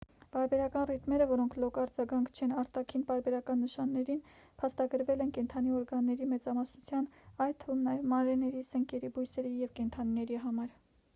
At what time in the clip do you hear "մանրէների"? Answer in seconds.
8.15-8.63